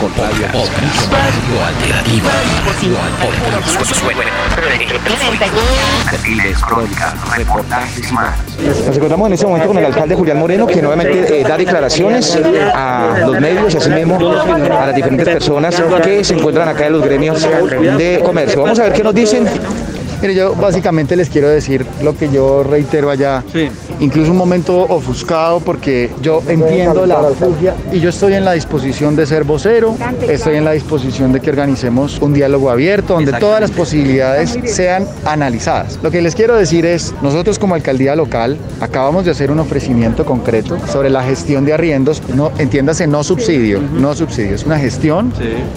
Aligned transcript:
con 0.00 0.14
Radio 0.16 0.46
Alternativa. 0.46 2.30
Perfiles, 6.10 6.58
crónicas, 6.60 7.36
reportajes 7.36 8.10
y 8.10 8.14
más. 8.14 8.38
Nos 8.86 8.96
encontramos 8.96 9.26
en 9.26 9.32
este 9.34 9.46
momento 9.46 9.68
con 9.68 9.78
el 9.78 9.84
alcalde 9.84 10.14
Julián 10.14 10.38
Moreno, 10.38 10.66
que 10.66 10.80
nuevamente 10.80 11.40
eh, 11.40 11.44
da 11.44 11.58
declaraciones 11.58 12.38
a 12.74 13.18
los 13.26 13.38
medios 13.40 13.74
y 13.74 13.76
así 13.76 13.90
mismo 13.90 14.16
a 14.16 14.86
las 14.86 14.94
diferentes 14.94 15.28
personas 15.28 15.82
que 16.02 16.24
se 16.24 16.34
encuentran 16.34 16.68
acá 16.68 16.86
en 16.86 16.92
los 16.94 17.04
gremios 17.04 17.42
de 17.42 18.22
comercio. 18.24 18.62
Vamos 18.62 18.78
a 18.78 18.84
ver 18.84 18.94
qué 18.94 19.02
nos 19.02 19.14
dicen. 19.14 19.46
Mire, 20.22 20.34
yo 20.34 20.54
básicamente 20.54 21.14
les 21.16 21.28
quiero 21.28 21.48
decir 21.48 21.84
lo 22.02 22.16
que 22.16 22.30
yo 22.30 22.62
reitero 22.62 23.10
allá. 23.10 23.42
Incluso 24.00 24.30
un 24.30 24.38
momento 24.38 24.80
ofuscado 24.84 25.60
porque 25.60 26.10
yo 26.22 26.42
entiendo 26.48 27.04
la 27.04 27.18
fugia 27.38 27.74
y 27.92 28.00
yo 28.00 28.08
estoy 28.08 28.32
en 28.32 28.46
la 28.46 28.52
disposición 28.52 29.14
de 29.14 29.26
ser 29.26 29.44
vocero, 29.44 29.94
estoy 30.26 30.56
en 30.56 30.64
la 30.64 30.72
disposición 30.72 31.34
de 31.34 31.40
que 31.40 31.50
organicemos 31.50 32.18
un 32.20 32.32
diálogo 32.32 32.70
abierto 32.70 33.14
donde 33.14 33.34
todas 33.34 33.60
las 33.60 33.70
posibilidades 33.70 34.58
sean 34.64 35.06
analizadas. 35.26 35.98
Lo 36.02 36.10
que 36.10 36.22
les 36.22 36.34
quiero 36.34 36.56
decir 36.56 36.86
es, 36.86 37.14
nosotros 37.20 37.58
como 37.58 37.74
alcaldía 37.74 38.16
local 38.16 38.56
acabamos 38.80 39.26
de 39.26 39.32
hacer 39.32 39.50
un 39.50 39.58
ofrecimiento 39.58 40.24
concreto 40.24 40.78
sobre 40.90 41.10
la 41.10 41.22
gestión 41.22 41.66
de 41.66 41.74
arriendos, 41.74 42.22
no 42.34 42.52
entiéndase 42.56 43.06
no 43.06 43.22
subsidio, 43.22 43.80
no 43.80 44.14
subsidio, 44.14 44.54
es 44.54 44.64
una 44.64 44.78
gestión 44.78 45.30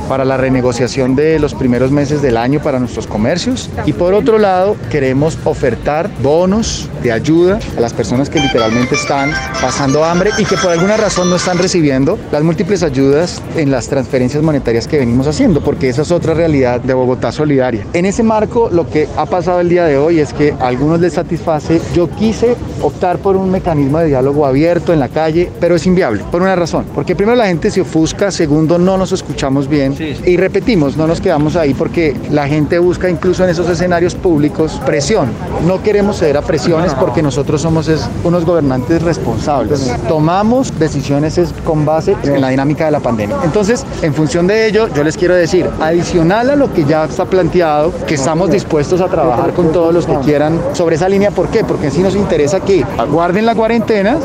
para 0.08 0.24
la 0.24 0.38
renegociación 0.38 1.14
de 1.16 1.40
los 1.40 1.54
primeros 1.54 1.92
meses 1.92 2.22
del 2.22 2.38
año 2.38 2.62
para 2.62 2.80
nuestros 2.80 3.06
comercios. 3.06 3.70
Y 3.86 3.92
por 3.92 4.14
otro 4.14 4.38
lado, 4.38 4.78
queremos 4.90 5.38
ofertar 5.44 6.10
bonos 6.22 6.90
de 7.02 7.12
ayuda 7.12 7.60
a 7.78 7.82
las 7.82 7.94
personas 7.94 8.13
que 8.14 8.40
literalmente 8.40 8.94
están 8.94 9.32
pasando 9.60 10.06
hambre 10.06 10.30
y 10.38 10.46
que 10.46 10.56
por 10.56 10.72
alguna 10.72 10.98
razón 10.98 11.32
no 11.32 11.36
están 11.36 11.58
recibiendo 11.58 12.20
las 12.32 12.44
múltiples 12.44 12.84
ayudas 12.84 13.42
en 13.58 13.72
las 13.72 13.88
transferencias 13.88 14.44
monetarias 14.44 14.88
que 14.88 15.00
venimos 15.00 15.26
haciendo, 15.26 15.62
porque 15.62 15.90
esa 15.90 16.04
es 16.04 16.12
otra 16.12 16.36
realidad 16.36 16.80
de 16.80 16.94
Bogotá 16.94 17.32
Solidaria. 17.32 17.86
En 17.94 18.06
ese 18.06 18.22
marco, 18.22 18.70
lo 18.72 18.88
que 18.88 19.10
ha 19.18 19.26
pasado 19.26 19.60
el 19.62 19.70
día 19.70 19.86
de 19.86 19.98
hoy 19.98 20.20
es 20.20 20.32
que 20.32 20.54
a 20.60 20.68
algunos 20.68 21.00
les 21.00 21.14
satisface. 21.14 21.82
Yo 21.96 22.08
quise 22.12 22.56
optar 22.82 23.18
por 23.18 23.36
un 23.36 23.50
mecanismo 23.50 23.98
de 23.98 24.08
diálogo 24.08 24.46
abierto 24.46 24.94
en 24.94 25.00
la 25.00 25.10
calle, 25.10 25.52
pero 25.60 25.76
es 25.76 25.86
inviable, 25.88 26.24
por 26.32 26.44
una 26.44 26.56
razón. 26.56 26.86
Porque 26.94 27.16
primero 27.16 27.36
la 27.36 27.48
gente 27.48 27.72
se 27.72 27.82
ofusca, 27.82 28.30
segundo 28.30 28.78
no 28.78 28.98
nos 28.98 29.12
escuchamos 29.12 29.68
bien 29.68 29.96
y 30.26 30.38
repetimos, 30.38 30.98
no 30.98 31.08
nos 31.08 31.20
quedamos 31.20 31.56
ahí 31.56 31.74
porque 31.74 32.16
la 32.30 32.48
gente 32.48 32.78
busca 32.78 33.10
incluso 33.10 33.44
en 33.44 33.50
esos 33.50 33.68
escenarios 33.70 34.14
públicos 34.14 34.80
presión. 34.86 35.30
No 35.66 35.82
queremos 35.82 36.20
ceder 36.20 36.38
a 36.38 36.42
presiones 36.42 36.94
porque 36.94 37.24
nosotros 37.24 37.62
somos 37.62 37.88
unos 38.24 38.46
gobernantes 38.46 39.02
responsables. 39.02 39.92
Tomamos 40.08 40.78
decisiones 40.80 41.40
con 41.64 41.86
base 41.86 42.16
en 42.24 42.42
la 42.42 42.50
dinámica 42.50 42.86
de 42.86 42.92
la 42.92 43.00
pandemia. 43.00 43.38
Entonces, 43.44 43.86
en 44.02 44.14
función 44.14 44.48
de 44.48 44.68
ello, 44.68 44.88
yo 44.94 45.04
les 45.04 45.18
quiero 45.18 45.36
decir, 45.36 45.70
adicional 45.80 46.50
a 46.50 46.56
lo 46.56 46.72
que 46.72 46.86
ya 46.86 47.06
está 47.06 47.26
planteado, 47.26 47.94
que 48.08 48.16
estamos 48.16 48.50
dispuestos 48.50 49.02
a 49.02 49.08
trabajar 49.08 49.54
con 49.54 49.72
todos 49.72 49.94
los 49.94 50.06
que 50.06 50.16
quieran 50.20 50.60
sobre 50.74 50.96
esa 50.96 51.10
línea. 51.10 51.32
¿Por 51.32 51.50
qué? 51.50 51.64
Porque 51.64 51.92
sí 51.92 52.02
nos 52.02 52.16
interesa 52.16 52.60
que 52.60 52.86
guarden 53.10 53.46
la 53.46 53.56
cuarentena 53.56 54.18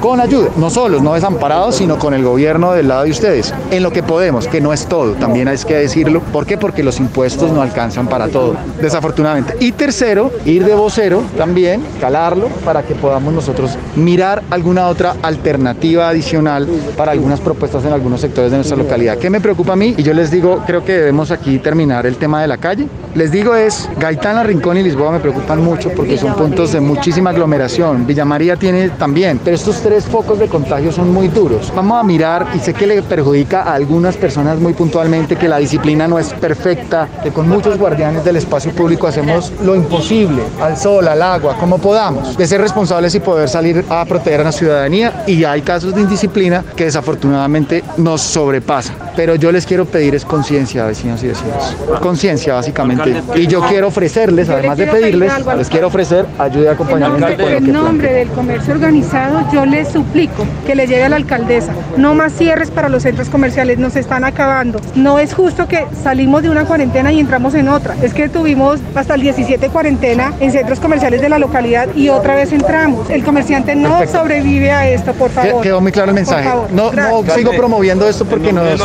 con 0.00 0.20
ayuda, 0.20 0.50
no 0.56 0.70
solos, 0.70 1.02
no 1.02 1.14
desamparados, 1.14 1.76
sino 1.76 1.98
con 1.98 2.14
el 2.14 2.22
gobierno 2.22 2.72
del 2.72 2.88
lado 2.88 3.04
de 3.04 3.10
ustedes, 3.10 3.54
en 3.70 3.82
lo 3.82 3.90
que 3.90 4.02
podemos, 4.02 4.46
que 4.48 4.60
no 4.60 4.72
es 4.72 4.86
todo, 4.86 5.12
también 5.12 5.48
hay 5.48 5.56
que 5.56 5.76
decirlo. 5.76 6.20
¿Por 6.20 6.44
qué? 6.44 6.58
Porque 6.58 6.82
los 6.82 7.00
impuestos 7.00 7.50
no 7.52 7.62
alcanzan 7.62 8.08
para 8.08 8.28
todo, 8.28 8.54
desafortunadamente. 8.80 9.56
Y 9.60 9.72
tercero, 9.72 10.30
ir 10.44 10.64
de 10.64 10.74
vocero 10.74 11.22
también, 11.38 11.82
calarlo, 12.00 12.48
para 12.64 12.82
que 12.82 12.94
podamos 12.94 13.23
nosotros 13.32 13.76
mirar 13.96 14.42
alguna 14.50 14.88
otra 14.88 15.16
alternativa 15.22 16.08
adicional 16.08 16.68
para 16.96 17.12
algunas 17.12 17.40
propuestas 17.40 17.84
en 17.84 17.92
algunos 17.92 18.20
sectores 18.20 18.50
de 18.50 18.58
nuestra 18.58 18.76
localidad. 18.76 19.18
¿Qué 19.18 19.30
me 19.30 19.40
preocupa 19.40 19.74
a 19.74 19.76
mí? 19.76 19.94
Y 19.96 20.02
yo 20.02 20.12
les 20.12 20.30
digo, 20.30 20.62
creo 20.66 20.84
que 20.84 20.92
debemos 20.92 21.30
aquí 21.30 21.58
terminar 21.58 22.06
el 22.06 22.16
tema 22.16 22.42
de 22.42 22.48
la 22.48 22.58
calle. 22.58 22.86
Les 23.14 23.30
digo 23.30 23.54
es, 23.54 23.88
Gaitana, 23.98 24.42
Rincón 24.42 24.76
y 24.78 24.82
Lisboa 24.82 25.12
me 25.12 25.20
preocupan 25.20 25.62
mucho 25.62 25.90
porque 25.90 26.18
son 26.18 26.34
puntos 26.34 26.72
de 26.72 26.80
muchísima 26.80 27.30
aglomeración. 27.30 28.06
Villa 28.06 28.24
María 28.24 28.56
tiene 28.56 28.88
también, 28.90 29.40
pero 29.42 29.54
estos 29.54 29.76
tres 29.80 30.04
focos 30.04 30.38
de 30.38 30.48
contagio 30.48 30.90
son 30.90 31.12
muy 31.12 31.28
duros. 31.28 31.72
Vamos 31.74 32.00
a 32.00 32.02
mirar, 32.02 32.46
y 32.54 32.58
sé 32.58 32.74
que 32.74 32.86
le 32.86 33.02
perjudica 33.02 33.62
a 33.62 33.74
algunas 33.74 34.16
personas 34.16 34.58
muy 34.58 34.72
puntualmente 34.72 35.36
que 35.36 35.48
la 35.48 35.58
disciplina 35.58 36.08
no 36.08 36.18
es 36.18 36.32
perfecta, 36.34 37.08
que 37.22 37.30
con 37.30 37.48
muchos 37.48 37.78
guardianes 37.78 38.24
del 38.24 38.36
espacio 38.36 38.72
público 38.72 39.06
hacemos 39.06 39.52
lo 39.62 39.76
imposible, 39.76 40.42
al 40.60 40.76
sol, 40.76 41.06
al 41.06 41.22
agua, 41.22 41.56
como 41.58 41.78
podamos, 41.78 42.36
de 42.36 42.46
ser 42.46 42.60
responsables 42.60 43.03
y 43.12 43.20
poder 43.20 43.48
salir 43.48 43.84
a 43.90 44.04
proteger 44.04 44.40
a 44.40 44.44
la 44.44 44.52
ciudadanía. 44.52 45.24
Y 45.26 45.44
hay 45.44 45.62
casos 45.62 45.94
de 45.94 46.00
indisciplina 46.00 46.64
que 46.76 46.84
desafortunadamente 46.84 47.82
nos 47.96 48.22
sobrepasan. 48.22 49.03
Pero 49.16 49.36
yo 49.36 49.52
les 49.52 49.66
quiero 49.66 49.84
pedir 49.84 50.14
es 50.14 50.24
conciencia, 50.24 50.84
vecinos 50.86 51.22
y 51.22 51.28
vecinos. 51.28 51.76
Conciencia, 52.00 52.54
básicamente. 52.54 53.22
Y 53.34 53.46
yo 53.46 53.60
quiero 53.62 53.88
ofrecerles, 53.88 54.48
además 54.48 54.78
de 54.78 54.86
pedirles, 54.86 55.32
les 55.56 55.68
quiero 55.68 55.86
ofrecer 55.86 56.26
ayuda 56.38 56.64
y 56.64 56.68
acompañamiento 56.68 57.42
con 57.42 57.52
lo 57.52 57.58
En 57.58 57.72
nombre 57.72 58.12
del 58.12 58.28
comercio 58.30 58.74
organizado, 58.74 59.46
yo 59.52 59.64
les 59.66 59.88
suplico 59.88 60.44
que 60.66 60.74
le 60.74 60.86
llegue 60.86 61.04
a 61.04 61.08
la 61.08 61.16
alcaldesa. 61.16 61.72
No 61.96 62.14
más 62.14 62.32
cierres 62.32 62.70
para 62.70 62.88
los 62.88 63.02
centros 63.02 63.28
comerciales, 63.28 63.78
nos 63.78 63.96
están 63.96 64.24
acabando. 64.24 64.80
No 64.94 65.18
es 65.18 65.34
justo 65.34 65.68
que 65.68 65.86
salimos 66.02 66.42
de 66.42 66.50
una 66.50 66.64
cuarentena 66.64 67.12
y 67.12 67.20
entramos 67.20 67.54
en 67.54 67.68
otra. 67.68 67.96
Es 68.02 68.12
que 68.14 68.28
tuvimos 68.28 68.80
hasta 68.94 69.14
el 69.14 69.20
17 69.20 69.68
cuarentena 69.68 70.32
en 70.40 70.50
centros 70.50 70.80
comerciales 70.80 71.20
de 71.20 71.28
la 71.28 71.38
localidad 71.38 71.88
y 71.94 72.08
otra 72.08 72.34
vez 72.34 72.52
entramos. 72.52 73.08
El 73.10 73.24
comerciante 73.24 73.74
no 73.76 74.06
sobrevive 74.06 74.70
a 74.72 74.88
esto, 74.88 75.12
por 75.12 75.30
favor. 75.30 75.62
Quedó 75.62 75.80
muy 75.80 75.92
claro 75.92 76.10
el 76.10 76.14
mensaje. 76.14 76.48
No, 76.72 76.90
no 76.92 77.22
sigo 77.34 77.52
promoviendo 77.52 78.08
esto 78.08 78.24
porque 78.24 78.52
no 78.52 78.64
es... 78.66 78.80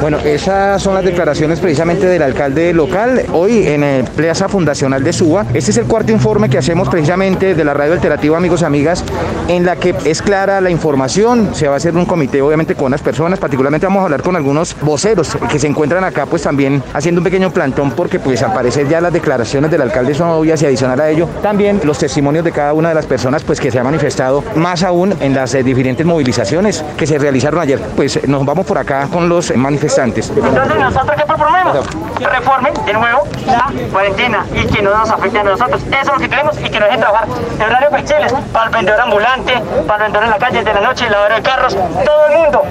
Bueno, 0.00 0.18
esas 0.18 0.82
son 0.82 0.94
las 0.94 1.04
declaraciones 1.04 1.60
precisamente 1.60 2.06
del 2.06 2.22
alcalde 2.22 2.72
local 2.72 3.22
hoy 3.32 3.66
en 3.66 3.82
el 3.82 4.04
Plaza 4.04 4.48
Fundacional 4.48 5.02
de 5.02 5.12
Suba. 5.12 5.46
Este 5.54 5.70
es 5.70 5.76
el 5.76 5.84
cuarto 5.86 6.12
informe 6.12 6.48
que 6.48 6.58
hacemos 6.58 6.88
precisamente 6.88 7.54
de 7.54 7.64
la 7.64 7.74
radio 7.74 7.94
alternativa, 7.94 8.36
amigos 8.36 8.62
y 8.62 8.64
amigas, 8.64 9.04
en 9.48 9.64
la 9.64 9.76
que 9.76 9.94
es 10.04 10.22
clara 10.22 10.60
la 10.60 10.70
información. 10.70 11.54
Se 11.54 11.68
va 11.68 11.74
a 11.74 11.76
hacer 11.76 11.96
un 11.96 12.04
comité, 12.04 12.42
obviamente, 12.42 12.74
con 12.74 12.90
las 12.90 13.00
personas. 13.00 13.38
Particularmente 13.38 13.86
vamos 13.86 14.00
a 14.00 14.04
hablar 14.04 14.22
con 14.22 14.36
algunos 14.36 14.76
voceros 14.80 15.36
que 15.50 15.58
se 15.58 15.66
encuentran 15.66 16.04
acá, 16.04 16.26
pues 16.26 16.42
también 16.42 16.82
haciendo 16.92 17.20
un 17.20 17.24
pequeño 17.24 17.50
plantón, 17.52 17.92
porque 17.92 18.18
pues 18.18 18.42
al 18.42 18.52
parecer 18.52 18.88
ya 18.88 19.00
las 19.00 19.12
declaraciones 19.12 19.70
del 19.70 19.82
alcalde 19.82 20.14
son 20.14 20.28
obvias 20.28 20.62
y 20.62 20.66
adicional 20.66 21.00
a 21.00 21.10
ello, 21.10 21.28
también 21.42 21.80
los 21.84 21.98
testimonios 21.98 22.44
de 22.44 22.52
cada 22.52 22.72
una 22.72 22.90
de 22.90 22.94
las 22.94 23.06
personas, 23.06 23.42
pues 23.42 23.60
que 23.60 23.70
se 23.70 23.78
ha 23.78 23.84
manifestado 23.84 24.44
más 24.56 24.82
aún 24.82 25.14
en 25.20 25.34
las 25.34 25.54
eh, 25.54 25.62
diferentes 25.62 26.04
movilizaciones 26.06 26.84
que 26.96 27.06
se 27.06 27.18
realizaron 27.18 27.60
ayer. 27.60 27.80
Pues 27.96 28.26
nos 28.28 28.44
vamos 28.44 28.66
por 28.66 28.78
acá 28.78 28.91
con 29.12 29.28
los 29.28 29.54
manifestantes. 29.56 30.30
Entonces, 30.30 30.78
¿nosotros 30.78 31.16
qué 31.16 31.26
proponemos? 31.26 31.88
Que 32.18 32.26
reformen 32.26 32.74
de 32.84 32.92
nuevo 32.92 33.26
la 33.46 33.70
cuarentena 33.90 34.44
y 34.54 34.66
que 34.66 34.82
no 34.82 34.96
nos 34.96 35.10
afecte 35.10 35.38
a 35.38 35.42
nosotros. 35.44 35.82
Eso 35.82 36.00
es 36.00 36.06
lo 36.06 36.18
que 36.18 36.28
queremos 36.28 36.58
y 36.58 36.64
que 36.64 36.78
nos 36.78 36.88
dejen 36.88 37.00
trabajar 37.00 37.28
en 37.58 37.62
horario 37.62 37.90
flexibles 37.90 38.34
para 38.52 38.66
el 38.66 38.70
vendedor 38.72 39.00
ambulante, 39.00 39.62
para 39.86 40.06
el 40.06 40.12
vendedor 40.12 40.24
en 40.24 40.30
la 40.30 40.38
calle 40.38 40.62
de 40.62 40.74
la 40.74 40.80
noche, 40.80 41.06
el 41.06 41.12
lavadero 41.12 41.36
de 41.36 41.42
carros, 41.42 41.76
todo 42.04 42.26
el 42.30 42.38
mundo, 42.38 42.62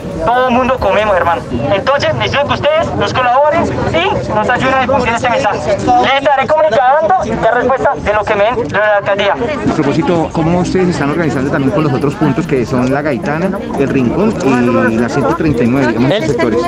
todo 0.52 0.58
mundo 0.60 0.78
comemos, 0.80 1.16
hermano. 1.16 1.42
Entonces, 1.74 2.14
necesito 2.16 2.46
que 2.48 2.54
ustedes 2.54 2.96
nos 2.96 3.14
colaboren 3.14 3.64
y 3.64 4.30
nos 4.36 4.50
ayuden 4.50 4.74
a 4.74 4.82
difundir 4.82 5.14
este 5.14 5.30
mensaje. 5.30 5.60
Les 5.78 6.14
estaré 6.22 6.48
comunicando 6.48 7.16
la 7.42 7.52
respuesta 7.52 7.92
de 8.04 8.14
lo 8.14 8.24
que 8.26 8.36
me 8.36 8.44
den 8.44 8.68
de 8.68 8.78
la 8.78 8.98
alcaldía. 8.98 9.34
A 9.34 9.74
propósito, 9.74 10.30
¿cómo 10.34 10.60
ustedes 10.60 10.86
se 10.88 10.92
están 10.92 11.10
organizando 11.12 11.52
también 11.52 11.72
con 11.72 11.84
los 11.86 11.94
otros 11.94 12.16
puntos 12.16 12.46
que 12.46 12.66
son 12.66 12.92
la 12.94 13.02
Gaitana, 13.02 13.50
el 13.80 13.88
Rincón 13.88 14.34
y 14.92 14.96
la 14.98 15.10
139, 15.10 15.88
digamos, 15.88 16.12
El- 16.12 16.28
sectores? 16.28 16.60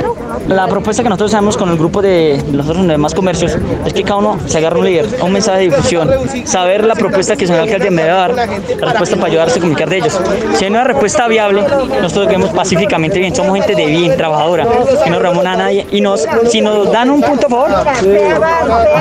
La 0.47 0.67
propuesta 0.67 1.03
que 1.03 1.09
nosotros 1.09 1.33
hacemos 1.33 1.57
con 1.57 1.69
el 1.69 1.77
grupo 1.77 2.01
de 2.01 2.41
los 2.51 2.67
otros 2.67 2.87
demás 2.87 3.13
comercios 3.13 3.57
es 3.85 3.93
que 3.93 4.03
cada 4.03 4.17
uno 4.17 4.37
se 4.45 4.57
agarre 4.57 4.79
un 4.79 4.85
líder, 4.85 5.07
un 5.21 5.31
mensaje 5.31 5.59
de 5.59 5.63
difusión, 5.65 6.09
saber 6.45 6.85
la 6.85 6.95
propuesta 6.95 7.35
que 7.35 7.43
el 7.43 7.47
señor 7.49 7.63
alcalde 7.63 7.91
me 7.91 8.07
va 8.09 8.13
a 8.25 8.27
dar, 8.27 8.35
la 8.35 8.45
respuesta 8.91 9.15
para 9.15 9.27
ayudarse 9.27 9.57
a 9.59 9.61
comunicar 9.61 9.89
de 9.89 9.97
ellos. 9.97 10.19
Si 10.55 10.65
hay 10.65 10.71
una 10.71 10.83
respuesta 10.83 11.27
viable, 11.27 11.63
nosotros 12.01 12.27
queremos 12.27 12.49
pacíficamente 12.49 13.19
bien, 13.19 13.33
somos 13.35 13.55
gente 13.55 13.72
de 13.75 13.85
bien, 13.87 14.15
trabajadora, 14.17 14.65
que 15.03 15.09
no 15.09 15.19
robamos 15.19 15.45
a 15.45 15.55
nadie 15.55 15.87
y 15.91 16.01
nos, 16.01 16.25
si 16.49 16.61
nos 16.61 16.91
dan 16.91 17.09
un 17.11 17.21
punto 17.21 17.47
a 17.47 17.49
favor, 17.49 17.69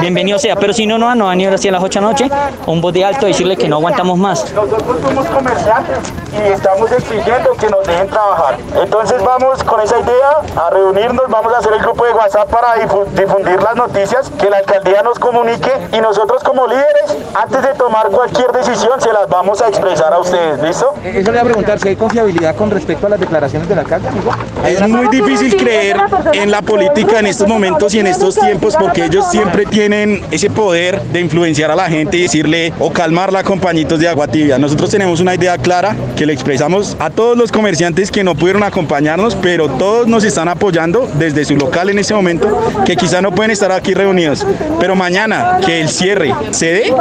bienvenido 0.01 0.39
sea, 0.39 0.57
pero 0.57 0.73
si 0.73 0.87
no, 0.87 0.99
no, 0.99 1.15
no 1.15 1.27
van 1.27 1.39
a 1.39 1.43
ir 1.43 1.49
así 1.53 1.69
a 1.69 1.73
las 1.73 1.83
8 1.83 1.99
de 2.01 2.05
la 2.05 2.11
noche, 2.13 2.31
a 2.67 2.71
un 2.71 2.81
voz 2.81 2.93
de 2.93 3.05
alto 3.05 3.27
a 3.27 3.29
decirle 3.29 3.57
que 3.57 3.69
no 3.69 3.77
aguantamos 3.77 4.19
más. 4.19 4.53
Nosotros 4.55 4.97
somos 5.03 5.27
comerciantes 5.27 5.99
y 6.33 6.53
estamos 6.53 6.91
exigiendo 6.93 7.53
que 7.59 7.69
nos 7.69 7.87
dejen 7.87 8.09
trabajar. 8.09 8.57
Entonces 8.83 9.23
vamos 9.23 9.63
con 9.65 9.81
esa 9.81 9.99
idea 9.99 10.65
a 10.67 10.71
reunirnos, 10.71 11.25
vamos 11.29 11.53
a 11.55 11.59
hacer 11.59 11.73
el 11.75 11.81
grupo 11.81 12.05
de 12.05 12.13
WhatsApp 12.13 12.49
para 12.51 12.77
difu- 12.77 13.07
difundir 13.09 13.61
las 13.63 13.77
noticias 13.77 13.93
noticias, 13.93 14.31
que 14.39 14.49
la 14.49 14.59
alcaldía 14.59 15.03
nos 15.03 15.19
comunique 15.19 15.71
y 15.93 16.01
nosotros 16.01 16.43
como 16.45 16.67
líderes, 16.67 17.17
antes 17.35 17.63
de 17.63 17.75
tomar 17.75 18.09
cualquier 18.09 18.51
decisión, 18.53 19.01
se 19.01 19.13
las 19.13 19.29
vamos 19.29 19.61
a 19.61 19.69
expresar 19.69 20.13
a 20.15 20.19
ustedes, 20.19 20.63
¿listo? 20.63 20.95
Eso 21.05 21.31
le 21.33 21.39
voy 21.39 21.39
a 21.41 21.45
preguntar 21.45 21.79
si 21.81 21.89
hay 21.89 21.97
confiabilidad 21.97 22.55
con 22.57 22.71
respecto 22.71 23.07
a 23.07 23.11
las 23.11 23.21
declaraciones 23.21 23.69
del 23.69 23.81
alcalde, 23.81 24.09
amigo. 24.09 24.31
Es 24.67 24.89
muy 24.89 25.09
difícil 25.09 25.57
creer 25.57 25.97
en 26.33 26.51
la 26.51 26.63
política 26.63 27.19
en 27.19 27.27
estos 27.27 27.49
momentos 27.49 27.95
y 27.95 27.99
en 27.99 28.07
estos 28.07 28.37
tiempos 28.37 28.77
porque 28.79 29.05
ellos 29.05 29.25
siempre 29.31 29.67
tienen 29.67 30.23
ese 30.31 30.51
poder 30.51 31.01
de 31.13 31.21
influenciar 31.21 31.71
a 31.71 31.75
la 31.75 31.89
gente 31.89 32.17
y 32.17 32.23
decirle 32.23 32.73
o 32.79 32.93
calmarla 32.93 33.43
con 33.43 33.59
pañitos 33.61 33.99
de 33.99 34.09
agua 34.09 34.29
tibia. 34.29 34.59
Nosotros 34.59 34.91
tenemos 34.91 35.21
una 35.21 35.35
idea 35.35 35.59
clara 35.59 35.97
que 36.17 36.27
le 36.27 36.33
expresamos 36.33 36.97
a 36.99 37.11
todos 37.11 37.37
los 37.37 37.51
comerciantes 37.51 38.11
que 38.11 38.25
no 38.25 38.35
pudieron 38.35 38.63
acompañarnos, 38.63 39.35
pero 39.37 39.69
todos 39.69 40.07
nos 40.07 40.25
están 40.25 40.49
apoyando 40.49 41.09
desde 41.15 41.45
su 41.45 41.57
local 41.57 41.91
en 41.91 41.99
ese 41.99 42.15
momento, 42.15 42.61
que 42.85 42.97
quizá 42.97 43.21
no 43.21 43.33
pueden 43.33 43.51
estar 43.51 43.73
aquí 43.73 43.95
reunidos. 43.95 44.47
Pero 44.79 44.95
mañana 44.95 45.59
que 45.65 45.81
el 45.81 45.89
cierre 45.89 46.33
se 46.51 46.73
dé, 46.73 46.95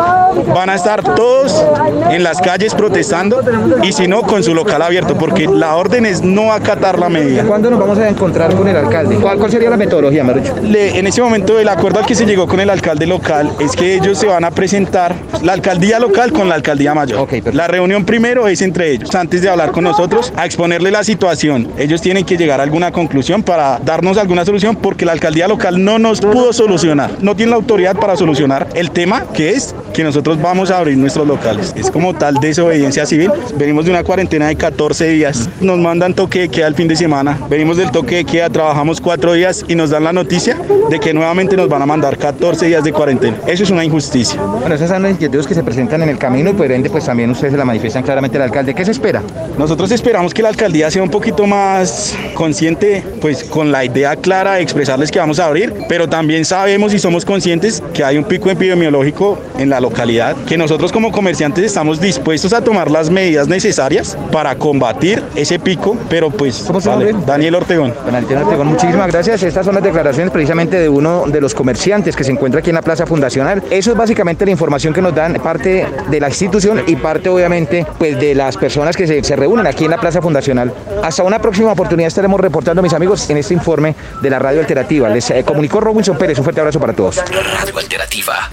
van 0.54 0.70
a 0.70 0.76
estar 0.76 1.04
todos 1.16 1.64
en 2.10 2.24
las 2.24 2.42
calles 2.42 2.74
protestando 2.74 3.42
y 3.84 3.94
si 3.94 4.08
no, 4.08 4.22
con 4.24 4.44
su 4.44 4.54
local 4.54 4.82
abierto, 4.82 5.18
porque 5.18 5.48
la 5.48 5.76
orden 5.76 6.06
es 6.06 6.22
no 6.22 6.54
acatar 6.54 7.00
la 7.00 7.10
medida. 7.10 7.44
¿Cuándo 7.52 7.70
nos 7.70 7.80
vamos 7.82 7.98
a 7.98 8.08
encontrar 8.08 8.56
con 8.56 8.66
el 8.66 8.78
alcalde? 8.78 9.18
¿Cuál, 9.18 9.38
cuál 9.38 9.52
sería 9.52 9.70
la 9.70 9.76
metodología, 9.76 10.24
Marucho? 10.24 10.56
Le- 10.64 10.98
en 10.98 11.06
ese 11.06 11.22
momento 11.22 11.60
el 11.60 11.68
acuerdo 11.68 12.00
al 12.00 12.06
que 12.06 12.16
se 12.16 12.26
llegó 12.26 12.48
con 12.48 12.62
el 12.62 12.70
alcalde 12.70 13.06
local 13.06 13.52
es 13.60 13.74
que 13.76 13.94
ellos 13.96 14.18
se 14.18 14.26
van 14.28 14.46
a 14.46 14.52
presentar 14.52 15.14
la 15.44 15.52
alcaldía 15.52 16.00
local 16.00 16.32
con 16.32 16.48
la 16.48 16.56
alcaldía 16.56 16.94
mayor. 16.94 17.28
La 17.54 17.68
reunión 17.68 18.06
primero 18.06 18.48
es 18.48 18.62
entre 18.62 18.92
ellos, 18.94 19.14
antes 19.16 19.42
de 19.42 19.50
hablar 19.50 19.72
con 19.74 19.84
nosotros, 19.84 20.32
a 20.38 20.46
exponerle 20.46 20.92
la 20.92 21.04
situación. 21.04 21.68
Ellos 21.78 22.00
tienen 22.02 22.24
que 22.24 22.38
llegar 22.38 22.62
a 22.62 22.64
alguna 22.64 22.94
conclusión 22.94 23.44
para 23.44 23.80
darnos 23.84 24.18
alguna 24.18 24.46
solución 24.46 24.78
porque 24.78 25.04
la 25.06 25.12
alcaldía 25.12 25.50
local 25.50 25.84
no 25.84 26.00
nos 26.00 26.22
pudo 26.22 26.54
solucionar, 26.54 27.12
no 27.20 27.36
tiene 27.36 27.50
la 27.50 27.58
autoridad 27.58 27.98
para 27.98 28.16
solucionar 28.16 28.70
el 28.76 28.92
tema 28.92 29.26
que 29.34 29.50
es 29.50 29.76
que 29.92 30.04
nosotros 30.04 30.42
vamos 30.42 30.72
a 30.72 30.80
abrir 30.80 30.98
nuestros 30.98 31.28
locales. 31.28 31.74
Es 31.76 31.92
como 31.92 32.14
tal 32.14 32.36
desobediencia 32.36 33.06
civil. 33.06 33.32
Venimos 33.58 33.86
de 33.86 33.92
una 33.92 34.04
cuarentena 34.04 34.48
de 34.48 34.56
14 34.56 35.08
días, 35.10 35.50
nos 35.60 35.78
mandan 35.80 36.14
toque 36.14 36.42
de 36.42 36.50
queda 36.50 36.68
el 36.68 36.76
fin 36.76 36.88
de 36.88 36.96
semana, 36.96 37.38
venimos 37.50 37.78
del 37.78 37.92
toque 37.92 38.18
de 38.18 38.26
queda, 38.26 38.50
trabajamos 38.50 39.02
cuatro 39.02 39.34
días 39.34 39.66
y 39.68 39.76
nos 39.76 39.90
dan 39.90 40.04
la 40.04 40.14
noticia 40.14 40.58
de 40.90 41.00
que 41.00 41.14
nuevamente 41.14 41.56
nos 41.56 41.70
van 41.70 41.82
a 41.82 41.86
mandar 41.86 42.18
14 42.18 42.68
días 42.68 42.84
de 42.84 42.94
cuarentena. 42.94 43.38
Eso 43.48 43.64
es 43.64 43.70
una 43.70 43.84
injusticia. 43.84 44.42
Bueno, 44.42 44.76
esas 44.76 44.90
son 44.90 45.04
las 45.04 45.12
inquietudes 45.12 45.48
que 45.48 45.54
se 45.54 45.64
presentan 45.64 46.02
en 46.04 46.10
el 46.10 46.18
camino 46.18 46.52
y 46.52 46.54
por 46.54 46.72
ende 46.72 46.90
pues 46.90 47.06
también 47.06 47.30
ustedes 47.30 47.52
se 47.52 47.58
la 47.58 47.66
manifiestan 47.66 48.04
claramente 48.04 48.38
al 48.38 48.44
alcalde. 48.44 48.74
¿Qué 48.74 48.86
se 48.86 48.92
espera? 48.92 49.22
Nosotros 49.58 49.92
esperamos 49.92 50.34
que 50.34 50.42
la 50.42 50.50
alcaldía 50.50 50.90
sea 50.90 51.04
un 51.04 51.10
poquito 51.10 51.46
más 51.46 52.16
consciente, 52.34 53.04
pues 53.20 53.44
con 53.44 53.72
la 53.72 53.84
idea 53.86 54.16
clara 54.16 54.54
de 54.54 54.62
expresarles 54.62 55.12
que 55.12 55.20
vamos 55.20 55.40
a 55.40 55.46
abrir, 55.46 55.74
pero 55.90 56.08
también 56.08 56.46
sabemos 56.46 56.94
y 56.94 57.00
somos 57.00 57.26
conscientes 57.26 57.84
que 57.94 58.04
hay 58.04 58.18
un 58.18 58.24
pico 58.24 58.50
epidemiológico 58.50 59.40
en 59.58 59.70
la 59.70 59.81
localidad, 59.82 60.36
que 60.46 60.58
nosotros 60.58 60.92
como 60.92 61.12
comerciantes 61.12 61.66
estamos 61.66 62.00
dispuestos 62.00 62.54
a 62.54 62.62
tomar 62.64 62.90
las 62.90 63.10
medidas 63.10 63.48
necesarias 63.48 64.18
para 64.32 64.56
combatir 64.56 65.24
ese 65.36 65.60
pico, 65.60 65.98
pero 66.10 66.30
pues 66.30 66.64
¿Cómo 66.68 66.80
se 66.80 66.90
vale? 66.90 67.14
Daniel 67.26 67.56
Ortegón. 67.56 67.94
Altiero 68.14 68.46
Ortegón, 68.46 68.68
muchísimas 68.68 69.12
gracias. 69.12 69.44
Estas 69.44 69.66
son 69.66 69.76
las 69.76 69.84
declaraciones 69.84 70.32
precisamente 70.32 70.78
de 70.78 70.90
uno 70.90 71.26
de 71.28 71.42
los 71.42 71.54
comerciantes 71.54 72.16
que 72.16 72.24
se 72.24 72.32
encuentra 72.32 72.60
aquí 72.60 72.70
en 72.70 72.76
la 72.76 72.82
Plaza 72.82 73.06
Fundacional. 73.06 73.64
Eso 73.70 73.92
es 73.92 73.98
básicamente 73.98 74.46
la 74.46 74.52
información 74.52 74.94
que 74.94 75.02
nos 75.02 75.16
dan 75.16 75.34
parte 75.36 75.88
de 76.10 76.20
la 76.20 76.30
institución 76.30 76.84
y 76.88 76.96
parte 76.96 77.30
obviamente 77.30 77.86
pues 77.98 78.20
de 78.20 78.36
las 78.36 78.58
personas 78.58 78.96
que 78.96 79.08
se, 79.08 79.24
se 79.24 79.36
reúnen 79.36 79.66
aquí 79.68 79.86
en 79.86 79.92
la 79.92 79.98
Plaza 79.98 80.22
Fundacional. 80.22 80.74
Hasta 81.04 81.24
una 81.24 81.40
próxima 81.40 81.72
oportunidad 81.72 82.08
estaremos 82.08 82.40
reportando, 82.40 82.82
mis 82.82 82.94
amigos, 82.94 83.30
en 83.30 83.38
este 83.38 83.54
informe 83.54 83.96
de 84.22 84.30
la 84.30 84.40
radio 84.40 84.60
alternativa. 84.60 85.10
Les 85.10 85.30
eh, 85.32 85.44
comunicó 85.44 85.80
Robinson 85.80 86.18
Pérez. 86.18 86.38
Un 86.38 86.44
fuerte 86.44 86.62
abrazo 86.62 86.80
para 86.80 86.94
todos. 86.94 87.18
Radio 87.18 87.78
Alternativa. 87.78 88.50